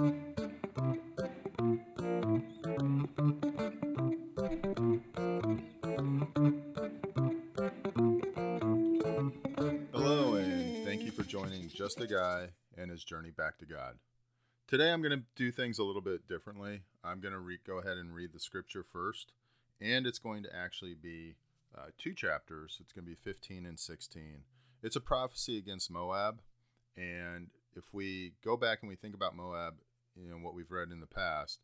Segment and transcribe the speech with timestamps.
[0.00, 0.12] Hello,
[10.36, 13.98] and thank you for joining Just a Guy and His Journey Back to God.
[14.66, 16.80] Today I'm going to do things a little bit differently.
[17.04, 19.32] I'm going to re- go ahead and read the scripture first,
[19.82, 21.34] and it's going to actually be
[21.76, 22.78] uh, two chapters.
[22.80, 24.44] It's going to be 15 and 16.
[24.82, 26.40] It's a prophecy against Moab,
[26.96, 29.74] and if we go back and we think about Moab,
[30.16, 31.60] know what we've read in the past,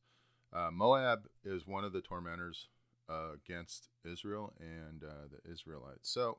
[0.52, 2.68] uh, Moab is one of the tormentors
[3.08, 6.08] uh, against Israel and uh, the Israelites.
[6.08, 6.38] So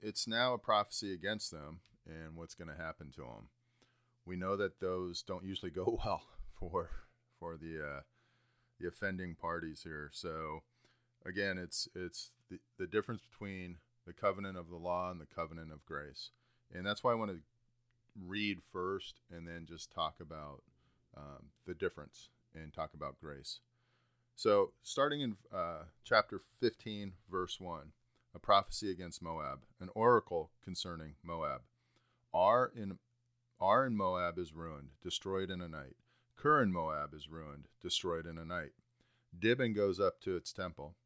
[0.00, 3.48] it's now a prophecy against them and what's going to happen to them.
[4.24, 6.22] We know that those don't usually go well
[6.58, 6.90] for
[7.38, 8.00] for the uh,
[8.80, 10.10] the offending parties here.
[10.12, 10.62] So
[11.24, 15.72] again, it's it's the, the difference between the covenant of the law and the covenant
[15.72, 16.30] of grace,
[16.72, 17.38] and that's why I want to
[18.18, 20.62] read first and then just talk about
[21.16, 23.60] um, the difference and talk about grace.
[24.34, 27.92] So, starting in uh, chapter 15, verse 1,
[28.34, 31.62] a prophecy against Moab, an oracle concerning Moab.
[32.34, 32.98] Ar in,
[33.58, 35.96] Ar in Moab is ruined, destroyed in a night.
[36.36, 38.72] Kir in Moab is ruined, destroyed in a night.
[39.38, 40.96] Dibon goes up to its temple,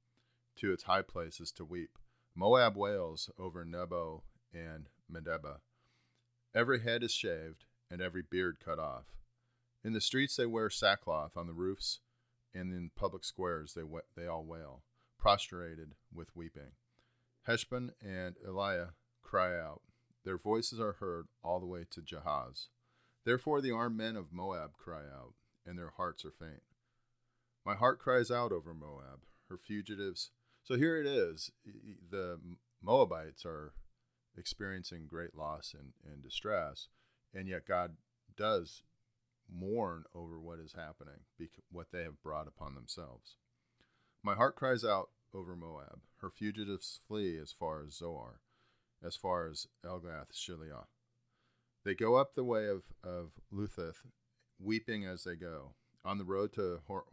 [0.57, 1.99] to its high places to weep.
[2.35, 5.59] Moab wails over Nebo and Medeba.
[6.53, 9.05] Every head is shaved, and every beard cut off.
[9.83, 12.01] In the streets they wear sackcloth, on the roofs
[12.55, 13.83] and in public squares they,
[14.17, 14.83] they all wail,
[15.19, 16.73] prostrated with weeping.
[17.47, 18.91] Heshbon and Eliah
[19.23, 19.83] cry out.
[20.25, 22.69] Their voices are heard all the way to Jahaz.
[23.25, 25.35] Therefore the armed men of Moab cry out,
[25.67, 26.63] and their hearts are faint.
[27.65, 30.31] My heart cries out over Moab, her fugitives.
[30.63, 31.51] So here it is.
[32.11, 32.39] The
[32.83, 33.73] Moabites are
[34.37, 36.89] experiencing great loss and, and distress,
[37.35, 37.97] and yet God
[38.37, 38.83] does
[39.53, 41.25] mourn over what is happening,
[41.71, 43.37] what they have brought upon themselves.
[44.23, 46.01] My heart cries out over Moab.
[46.19, 48.41] Her fugitives flee as far as Zoar,
[49.05, 50.87] as far as Elgath Shiliah.
[51.85, 54.05] They go up the way of, of Luthith,
[54.59, 55.75] weeping as they go.
[56.05, 57.05] On the road to Hor-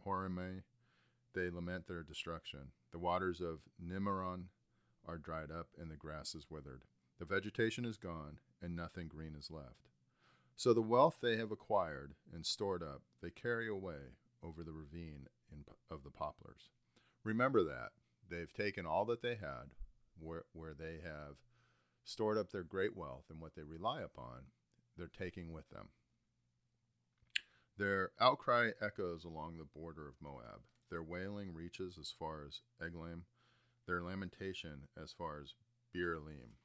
[1.34, 2.72] they lament their destruction.
[2.92, 4.44] The waters of Nimron
[5.06, 6.82] are dried up, and the grass is withered.
[7.18, 9.88] The vegetation is gone, and nothing green is left.
[10.58, 15.28] So the wealth they have acquired and stored up, they carry away over the ravine
[15.52, 16.70] in, of the poplars.
[17.22, 17.90] Remember that.
[18.28, 19.70] They've taken all that they had,
[20.18, 21.36] where, where they have
[22.02, 24.46] stored up their great wealth and what they rely upon,
[24.96, 25.90] they're taking with them.
[27.76, 30.62] Their outcry echoes along the border of Moab.
[30.90, 33.20] Their wailing reaches as far as Eglaim,
[33.86, 35.54] their lamentation as far as
[35.92, 36.56] Beer-elim.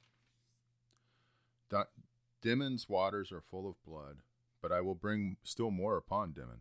[2.44, 4.18] Dimon's waters are full of blood,
[4.60, 6.60] but I will bring still more upon Dimon,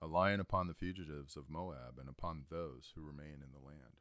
[0.00, 3.98] a lion upon the fugitives of Moab, and upon those who remain in the land.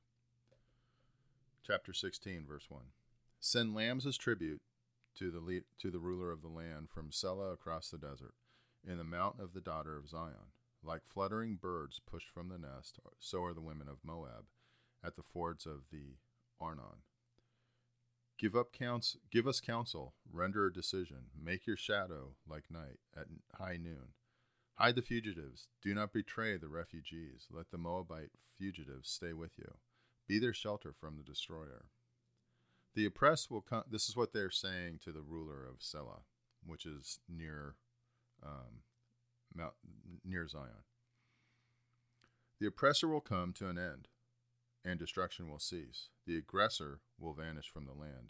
[1.65, 2.83] Chapter 16, verse 1.
[3.39, 4.61] Send lambs as tribute
[5.15, 8.35] to the, lead, to the ruler of the land from Sela across the desert,
[8.87, 10.53] in the mount of the daughter of Zion.
[10.83, 14.45] Like fluttering birds pushed from the nest, so are the women of Moab
[15.03, 16.17] at the fords of the
[16.61, 17.01] Arnon.
[18.43, 23.27] Give up counts, give us counsel, render a decision, make your shadow like night at
[23.53, 24.09] high noon.
[24.73, 29.75] Hide the fugitives, do not betray the refugees, let the Moabite fugitives stay with you.
[30.27, 31.85] Be their shelter from the destroyer.
[32.95, 33.83] The oppressed will come.
[33.89, 36.23] This is what they're saying to the ruler of Sela,
[36.65, 37.75] which is near,
[38.45, 38.81] um,
[39.55, 39.75] Mount,
[40.25, 40.83] near Zion.
[42.59, 44.09] The oppressor will come to an end
[44.85, 46.09] and destruction will cease.
[46.25, 48.29] The aggressor will vanish from the land.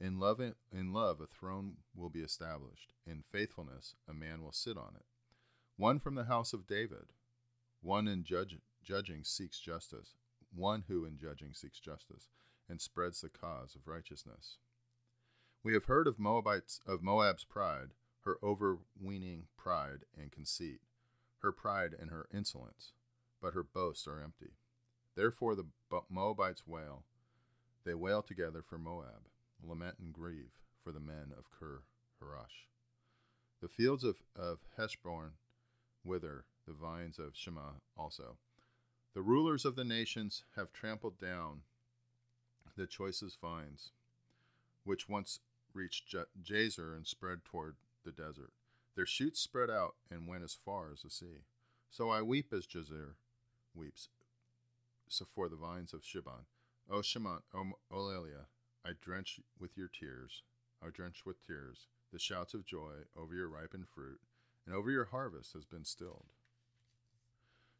[0.00, 2.92] In love, in love, a throne will be established.
[3.06, 5.06] In faithfulness, a man will sit on it.
[5.76, 7.06] One from the house of David,
[7.82, 10.14] one in judge, judging seeks justice,
[10.54, 12.28] one who in judging seeks justice,
[12.68, 14.58] and spreads the cause of righteousness.
[15.64, 17.88] We have heard of Moabites of Moab's pride,
[18.20, 20.80] her overweening pride and conceit,
[21.40, 22.92] her pride and her insolence,
[23.40, 24.52] but her boasts are empty.
[25.18, 25.66] Therefore the
[26.08, 27.02] Moabites wail.
[27.84, 29.26] They wail together for Moab,
[29.60, 30.52] lament and grieve
[30.84, 31.80] for the men of Kir
[32.22, 32.68] Harash.
[33.60, 35.32] The fields of, of Heshbon
[36.04, 38.36] wither, the vines of Shema also.
[39.12, 41.62] The rulers of the nations have trampled down
[42.76, 43.90] the choicest vines,
[44.84, 45.40] which once
[45.74, 47.74] reached Jazer and spread toward
[48.04, 48.52] the desert.
[48.94, 51.42] Their shoots spread out and went as far as the sea.
[51.90, 53.14] So I weep as Jazer
[53.74, 54.10] weeps,
[55.12, 56.44] so for the vines of Shibon.
[56.90, 58.46] O Shemot, O Olelia,
[58.84, 60.42] I drench with your tears,
[60.82, 64.20] I drench with tears the shouts of joy over your ripened fruit,
[64.66, 66.32] and over your harvest has been stilled.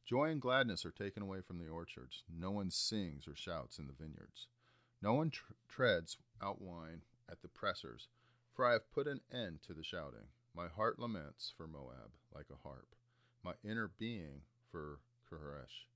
[0.04, 2.22] Joy and gladness are taken away from the orchards.
[2.28, 4.46] No one sings or shouts in the vineyards.
[5.02, 8.08] No one tr- treads out wine at the pressers,
[8.54, 10.28] for I have put an end to the shouting.
[10.54, 12.88] My heart laments for Moab like a harp,
[13.44, 15.86] my inner being for Keresh.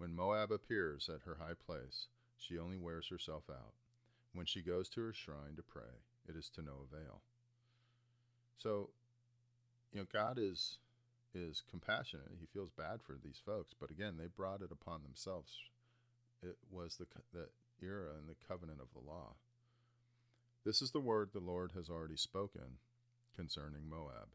[0.00, 2.06] When Moab appears at her high place,
[2.38, 3.74] she only wears herself out.
[4.32, 5.92] When she goes to her shrine to pray,
[6.26, 7.20] it is to no avail.
[8.56, 8.88] So,
[9.92, 10.78] you know, God is
[11.34, 12.32] is compassionate.
[12.40, 15.52] He feels bad for these folks, but again, they brought it upon themselves.
[16.42, 17.48] It was the the
[17.86, 19.34] era and the covenant of the law.
[20.64, 22.78] This is the word the Lord has already spoken
[23.36, 24.28] concerning Moab.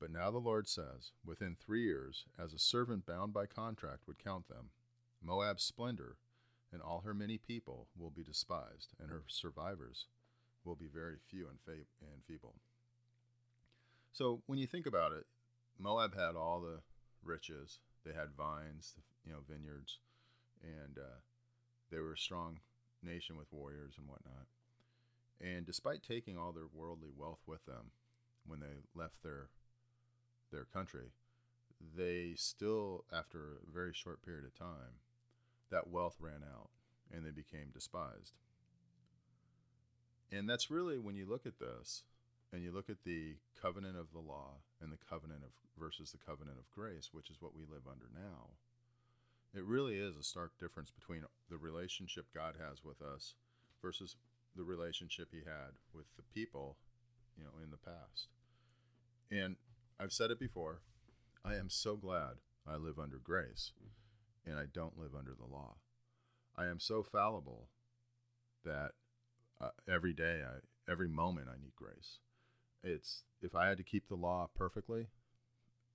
[0.00, 4.24] But now the Lord says, Within three years, as a servant bound by contract would
[4.24, 4.70] count them,
[5.24, 6.16] Moab's splendor
[6.72, 10.06] and all her many people will be despised, and her survivors
[10.64, 12.56] will be very few and, and feeble.
[14.12, 15.26] So when you think about it,
[15.78, 16.80] Moab had all the
[17.22, 17.78] riches.
[18.04, 18.94] They had vines,
[19.24, 19.98] you know, vineyards,
[20.62, 21.20] and uh,
[21.90, 22.58] they were a strong
[23.02, 24.46] nation with warriors and whatnot.
[25.40, 27.90] And despite taking all their worldly wealth with them
[28.46, 29.48] when they left their
[30.52, 31.10] their country,
[31.96, 35.00] they still, after a very short period of time,
[35.74, 36.70] that wealth ran out
[37.12, 38.34] and they became despised.
[40.30, 42.04] And that's really when you look at this
[42.52, 46.24] and you look at the covenant of the law and the covenant of versus the
[46.24, 48.50] covenant of grace, which is what we live under now.
[49.52, 53.34] It really is a stark difference between the relationship God has with us
[53.82, 54.14] versus
[54.54, 56.76] the relationship he had with the people,
[57.36, 58.28] you know, in the past.
[59.28, 59.56] And
[59.98, 60.82] I've said it before,
[61.44, 63.72] I am so glad I live under grace
[64.46, 65.76] and I don't live under the law.
[66.56, 67.68] I am so fallible
[68.64, 68.92] that
[69.60, 72.18] uh, every day, I, every moment, I need grace.
[72.82, 75.08] It's if I had to keep the law perfectly,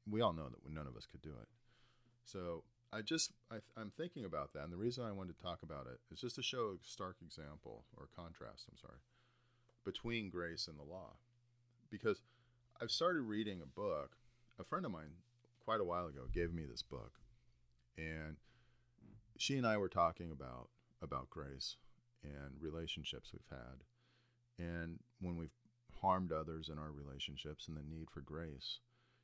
[0.10, 1.48] we all know that none of us could do it.
[2.26, 5.60] So I just I, am thinking about that, and the reason I wanted to talk
[5.64, 8.66] about it is just to show a stark example or contrast.
[8.70, 9.00] I'm sorry,
[9.86, 11.14] between grace and the law,
[11.92, 12.22] because
[12.82, 14.18] I've started reading a book.
[14.60, 15.12] A friend of mine,
[15.64, 17.14] quite a while ago, gave me this book,
[18.00, 18.38] and
[19.38, 20.70] she and I were talking about
[21.02, 21.78] about grace
[22.24, 23.84] and relationships we've had,
[24.58, 25.50] and when we've
[26.02, 28.80] harmed others in our relationships, and the need for grace,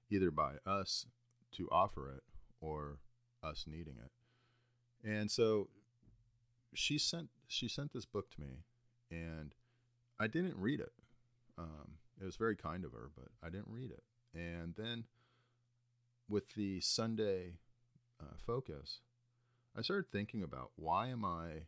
[0.09, 1.05] either by us
[1.53, 2.23] to offer it
[2.59, 2.99] or
[3.43, 4.11] us needing it.
[5.07, 5.69] And so
[6.73, 8.63] she sent she sent this book to me,
[9.11, 9.53] and
[10.19, 10.93] I didn't read it.
[11.57, 14.03] Um, it was very kind of her, but I didn't read it.
[14.33, 15.05] And then
[16.27, 17.59] with the Sunday
[18.21, 19.01] uh, focus,
[19.77, 21.63] I started thinking about why am I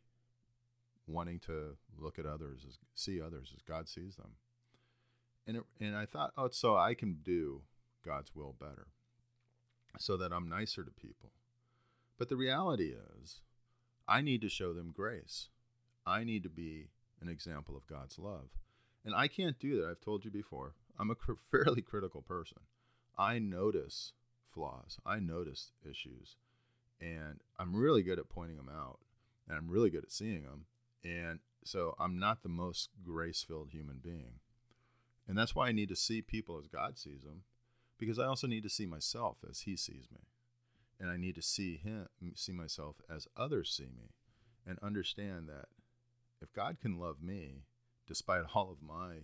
[1.08, 4.32] wanting to look at others as see others as God sees them,
[5.46, 7.62] and it, and I thought, oh, so I can do
[8.06, 8.88] God's will better,
[9.98, 11.32] so that I'm nicer to people.
[12.18, 13.42] But the reality is,
[14.08, 15.50] I need to show them grace.
[16.06, 16.88] I need to be
[17.22, 18.50] an example of God's love.
[19.04, 19.90] And I can't do that.
[19.90, 20.74] I've told you before.
[20.98, 22.60] I'm a cr- fairly critical person.
[23.18, 24.14] I notice
[24.58, 26.36] flaws, I notice issues,
[27.00, 29.00] and I'm really good at pointing them out,
[29.48, 30.66] and I'm really good at seeing them.
[31.04, 34.40] And so I'm not the most grace filled human being.
[35.28, 37.44] And that's why I need to see people as God sees them,
[38.00, 40.22] because I also need to see myself as He sees me
[41.00, 44.12] and I need to see him see myself as others see me
[44.66, 45.66] and understand that
[46.42, 47.64] if God can love me
[48.08, 49.22] despite all of my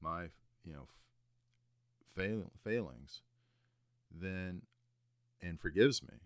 [0.00, 0.28] my
[0.64, 0.86] you know
[2.14, 3.22] fail, failings
[4.10, 4.62] then
[5.42, 6.18] and forgives me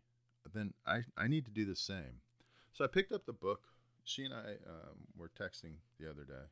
[0.53, 2.23] then I, I need to do the same.
[2.73, 3.65] So I picked up the book.
[4.05, 6.49] She and I um, were texting the other day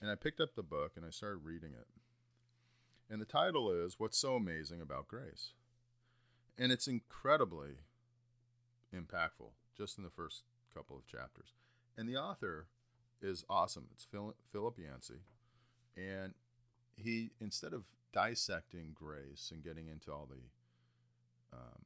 [0.00, 1.86] and I picked up the book and I started reading it.
[3.10, 5.52] And the title is what's so amazing about grace?
[6.58, 7.78] And it's incredibly
[8.94, 10.42] impactful just in the first
[10.74, 11.54] couple of chapters.
[11.96, 12.66] And the author
[13.22, 13.86] is awesome.
[13.92, 14.06] It's
[14.52, 15.20] Philip Yancey,
[15.96, 16.34] and
[16.96, 17.84] he instead of
[18.16, 21.82] dissecting grace and getting into all the um,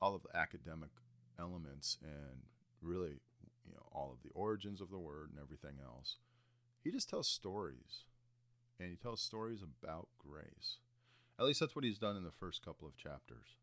[0.00, 0.90] all of the academic
[1.36, 2.42] elements and
[2.80, 3.18] really
[3.66, 6.18] you know all of the origins of the word and everything else,
[6.84, 8.04] he just tells stories,
[8.78, 10.78] and he tells stories about grace.
[11.40, 13.56] At least that's what he's done in the first couple of chapters.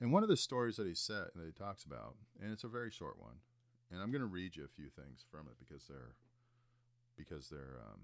[0.00, 2.68] And one of the stories that he said that he talks about, and it's a
[2.68, 3.40] very short one,
[3.90, 6.14] and I'm going to read you a few things from it because they're
[7.18, 8.00] because they're um,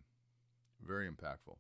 [0.85, 1.57] very impactful.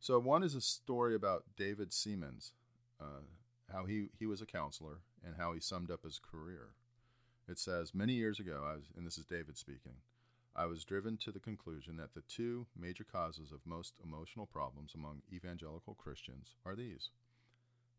[0.00, 2.52] So one is a story about David Seamands,
[3.00, 3.24] uh,
[3.72, 6.68] how he he was a counselor and how he summed up his career.
[7.48, 9.94] It says many years ago, I was, and this is David speaking.
[10.54, 14.94] I was driven to the conclusion that the two major causes of most emotional problems
[14.94, 17.10] among evangelical Christians are these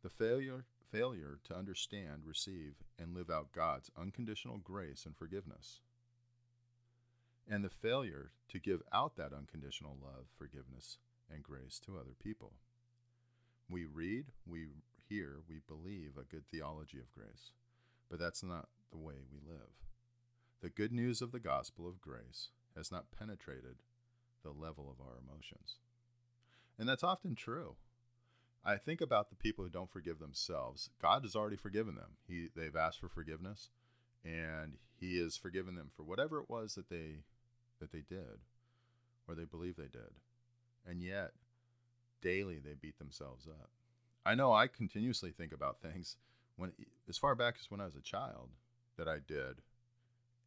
[0.01, 5.81] The failure failure to understand, receive, and live out God's unconditional grace and forgiveness.
[7.49, 10.97] And the failure to give out that unconditional love, forgiveness,
[11.33, 12.53] and grace to other people.
[13.69, 14.67] We read, we
[15.09, 17.51] hear, we believe a good theology of grace,
[18.09, 19.69] but that's not the way we live.
[20.61, 23.77] The good news of the gospel of grace has not penetrated
[24.43, 25.75] the level of our emotions.
[26.79, 27.75] And that's often true.
[28.63, 30.89] I think about the people who don't forgive themselves.
[31.01, 32.17] God has already forgiven them.
[32.27, 33.69] He they've asked for forgiveness
[34.25, 37.23] and he has forgiven them for whatever it was that they
[37.79, 38.41] that they did
[39.27, 40.11] or they believe they did.
[40.87, 41.31] And yet
[42.21, 43.69] daily they beat themselves up.
[44.25, 46.17] I know I continuously think about things
[46.55, 46.71] when
[47.07, 48.49] as far back as when I was a child
[48.97, 49.61] that I did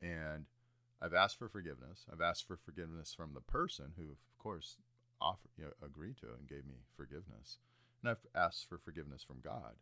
[0.03, 0.47] and
[1.01, 2.05] I've asked for forgiveness.
[2.13, 4.79] I've asked for forgiveness from the person who of course
[5.21, 7.59] offered you know, agreed to it and gave me forgiveness
[8.03, 9.75] and I've asked for forgiveness from God.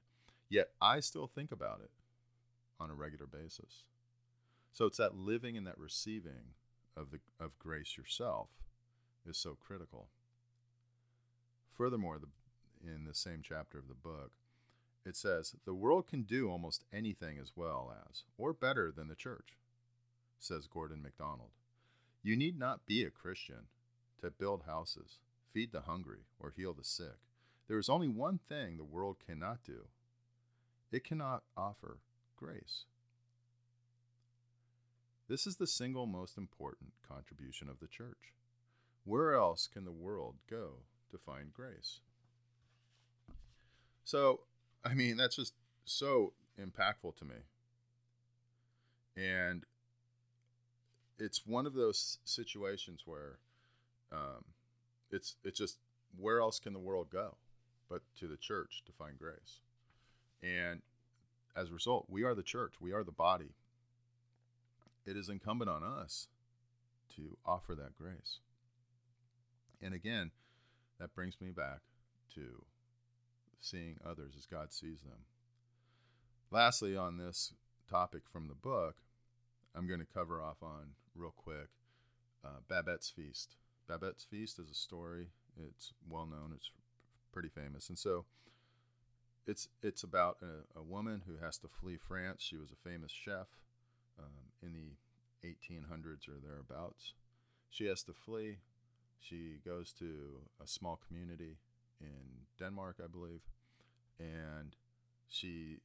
[0.49, 1.91] Yet I still think about it
[2.81, 3.85] on a regular basis.
[4.73, 6.55] So it's that living and that receiving
[6.97, 8.49] of the of grace yourself
[9.27, 10.09] is so critical.
[11.78, 12.26] Furthermore, the,
[12.90, 14.32] in the same chapter of the book,
[15.06, 19.14] it says, The world can do almost anything as well as, or better than the
[19.14, 19.56] church,
[20.40, 21.50] says Gordon MacDonald.
[22.20, 23.68] You need not be a Christian
[24.20, 25.18] to build houses,
[25.54, 27.20] feed the hungry, or heal the sick.
[27.68, 29.87] There is only one thing the world cannot do
[30.90, 31.99] it cannot offer
[32.37, 32.87] grace.
[35.28, 38.32] This is the single most important contribution of the church.
[39.04, 42.00] Where else can the world go to find grace?
[44.05, 44.41] So,
[44.85, 47.37] I mean, that's just so impactful to me.
[49.17, 49.65] And
[51.19, 53.38] it's one of those situations where
[54.12, 54.45] um,
[55.11, 55.79] it's it's just
[56.17, 57.37] where else can the world go?
[57.88, 59.61] but to the church to find grace.
[60.43, 60.83] And
[61.57, 63.55] as a result, we are the church, we are the body.
[65.07, 66.29] It is incumbent on us
[67.17, 68.41] to offer that grace.
[69.81, 70.33] And again,
[70.99, 71.81] that brings me back
[72.35, 72.64] to
[73.61, 75.25] seeing others as God sees them.
[76.50, 77.52] Lastly, on this
[77.90, 78.97] topic from the book,
[79.75, 81.69] I'm going to cover off on real quick
[82.45, 83.57] uh, Babette's Feast.
[83.88, 85.28] Babette's Feast is a story.
[85.69, 86.52] It's well known.
[86.55, 86.71] It's
[87.33, 87.88] pretty famous.
[87.88, 88.25] And so
[89.47, 92.43] it's it's about a, a, woman who has to flee France.
[92.43, 93.47] She was a famous chef
[94.19, 97.14] um, in the 1800s or thereabouts.
[97.71, 98.59] She has to flee.
[99.21, 101.59] She goes to a small community
[102.01, 103.43] in Denmark, I believe,
[104.19, 104.75] and
[105.29, 105.81] she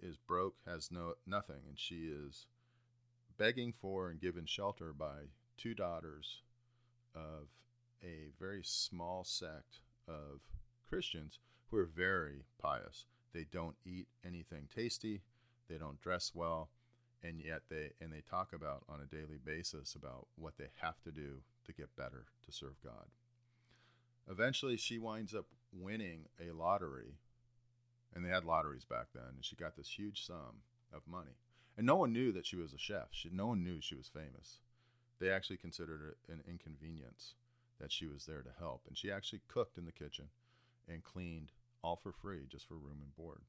[0.00, 2.46] is broke, has no nothing, and she is
[3.36, 6.42] begging for and given shelter by two daughters
[7.14, 7.48] of
[8.02, 10.40] a very small sect of
[10.88, 11.38] Christians
[11.70, 13.06] who are very pious.
[13.32, 15.22] They don't eat anything tasty,
[15.68, 16.70] they don't dress well,
[17.22, 21.00] and yet they and they talk about on a daily basis about what they have
[21.02, 23.06] to do to get better to serve God.
[24.28, 27.14] Eventually she winds up winning a lottery.
[28.14, 30.60] And they had lotteries back then, and she got this huge sum
[30.92, 31.36] of money.
[31.78, 33.08] And no one knew that she was a chef.
[33.10, 34.58] She, no one knew she was famous.
[35.18, 37.34] They actually considered it an inconvenience
[37.80, 38.82] that she was there to help.
[38.86, 40.26] And she actually cooked in the kitchen
[40.86, 41.52] and cleaned
[41.82, 43.40] all for free just for room and board.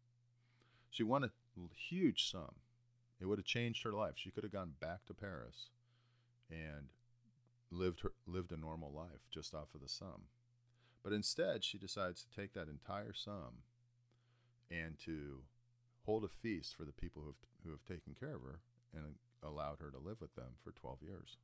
[0.89, 1.31] She won a
[1.75, 2.55] huge sum.
[3.23, 4.15] It would have changed her life.
[4.15, 5.69] She could have gone back to Paris
[6.51, 6.89] and
[7.71, 10.23] lived her, lived a normal life just off of the sum.
[11.05, 13.63] But instead, she decides to take that entire sum
[14.69, 15.39] and to
[16.05, 18.59] hold a feast for the people who have, who have taken care of her
[18.93, 21.37] and allowed her to live with them for 12 years.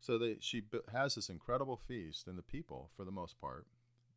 [0.00, 3.68] So they, she has this incredible feast, and the people, for the most part,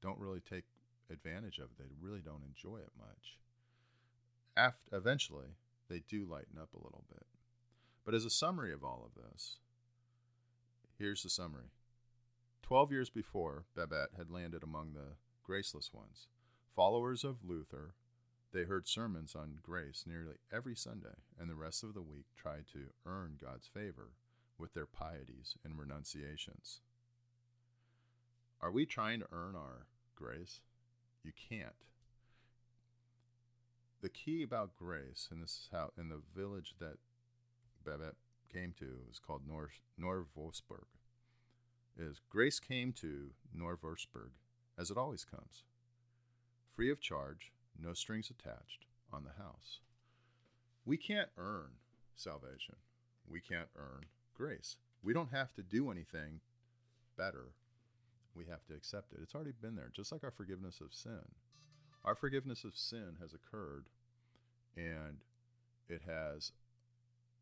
[0.01, 0.65] don't really take
[1.12, 1.77] advantage of it.
[1.77, 3.38] They really don't enjoy it much.
[4.58, 5.50] After, eventually,
[5.89, 7.25] they do lighten up a little bit.
[8.06, 9.58] But as a summary of all of this,
[10.98, 11.72] here's the summary.
[12.62, 16.27] Twelve years before, Babette had landed among the graceless ones.
[16.75, 17.94] Followers of Luther,
[18.54, 22.65] they heard sermons on grace nearly every Sunday, and the rest of the week tried
[22.74, 24.12] to earn God's favor
[24.58, 26.82] with their pieties and renunciations.
[28.62, 30.62] Are we trying to earn our grace?
[31.24, 31.75] You can't.
[34.02, 36.98] The key about grace, and this is how in the village that
[37.84, 38.16] Babette
[38.52, 40.86] came to is called Nor Norre Vosburg,
[41.98, 44.32] is grace came to Norre Vosburg
[44.78, 45.64] as it always comes,
[46.75, 49.80] free of charge, no strings attached, on the house.
[50.86, 51.78] We can't earn
[52.16, 52.75] salvation.
[53.28, 54.78] We can't earn grace.
[55.02, 56.42] We don't have to do anything
[57.18, 57.54] better
[58.36, 59.20] we have to accept it.
[59.24, 61.24] It's already been there, just like our forgiveness of sin.
[62.06, 63.88] Our forgiveness of sin has occurred,
[64.78, 65.18] and
[65.90, 66.52] it has.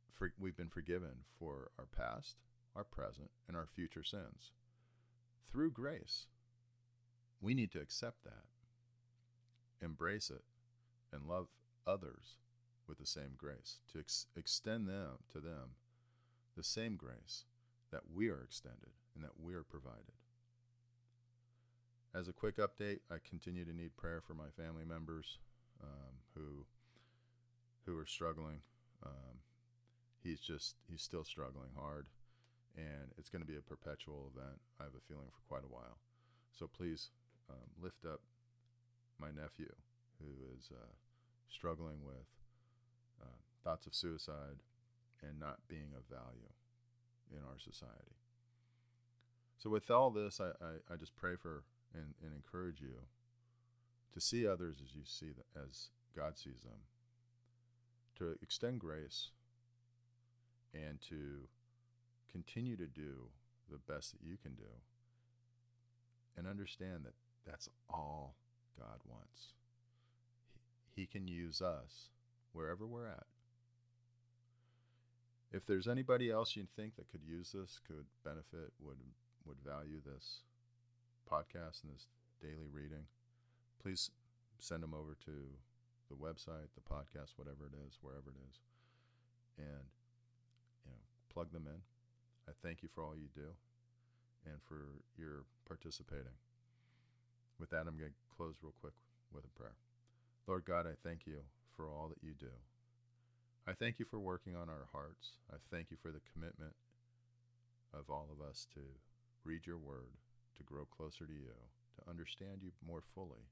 [0.10, 2.38] For, we've been forgiven for our past,
[2.76, 4.52] our present, and our future sins
[5.52, 6.28] through grace.
[7.42, 8.46] We need to accept that,
[9.82, 10.44] embrace it,
[11.12, 11.48] and love
[11.86, 12.38] others
[12.88, 15.76] with the same grace, to ex- extend them to them
[16.56, 17.44] the same grace
[17.92, 20.14] that we are extended and that we are provided.
[22.16, 25.40] As a quick update, I continue to need prayer for my family members
[25.82, 26.66] um, who
[27.86, 28.62] who are struggling.
[29.04, 29.42] Um,
[30.24, 32.06] he's just he's still struggling hard,
[32.78, 34.60] and it's going to be a perpetual event.
[34.80, 35.98] I have a feeling for quite a while.
[36.58, 37.10] So please
[37.50, 38.22] um, lift up
[39.20, 39.74] my nephew
[40.20, 40.94] who is uh,
[41.50, 42.30] struggling with
[43.22, 44.62] uh, thoughts of suicide
[45.22, 46.54] and not being of value
[47.32, 48.18] in our society.
[49.58, 52.96] So, with all this, I, I, I just pray for and, and, encourage you
[54.14, 56.82] to see others as you see them, as God sees them,
[58.18, 59.30] to extend grace,
[60.74, 61.48] and to
[62.32, 63.30] continue to do
[63.70, 64.82] the best that you can do,
[66.38, 67.14] and understand that
[67.46, 68.36] that's all
[68.78, 69.54] God wants.
[70.96, 72.10] He, he can use us
[72.54, 73.26] wherever we're at
[75.54, 78.98] if there's anybody else you think that could use this, could benefit, would
[79.46, 80.40] would value this
[81.30, 82.08] podcast and this
[82.42, 83.06] daily reading,
[83.82, 84.12] please
[84.60, 85.60] send them over to
[86.10, 88.60] the website, the podcast, whatever it is, wherever it is,
[89.58, 89.88] and
[90.86, 91.04] you know,
[91.34, 91.82] plug them in.
[92.48, 93.56] I thank you for all you do
[94.46, 96.38] and for your participating.
[97.60, 98.94] With that, I'm going to close real quick
[99.34, 99.76] with a prayer.
[100.48, 101.40] Lord God, I thank you
[101.76, 102.52] for all that you do.
[103.66, 105.40] I thank you for working on our hearts.
[105.50, 106.74] I thank you for the commitment
[107.94, 108.82] of all of us to
[109.46, 110.20] read your word,
[110.58, 111.58] to grow closer to you,
[111.98, 113.50] to understand you more fully.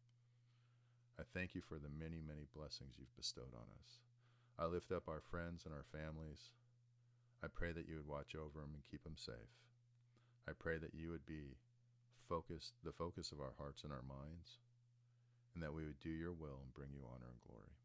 [1.20, 4.02] I thank you for the many, many blessings you've bestowed on us.
[4.58, 6.50] I lift up our friends and our families.
[7.44, 9.54] I pray that you would watch over them and keep them safe.
[10.48, 11.58] I pray that you would be
[12.30, 14.62] focused, the focus of our hearts and our minds,
[15.54, 17.76] and that we would do your will and bring you honor and glory.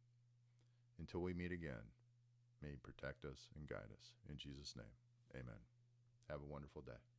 [0.99, 1.93] Until we meet again,
[2.63, 4.13] May you protect us and guide us.
[4.29, 4.95] In Jesus' name,
[5.35, 5.61] amen.
[6.29, 7.16] Have a wonderful day.